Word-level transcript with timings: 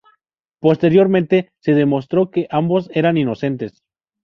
Posteriormente 0.59 1.51
se 1.59 1.73
demostró 1.75 2.31
que 2.31 2.47
ambos 2.49 2.89
eran 2.91 3.17
inocentes. 3.19 3.83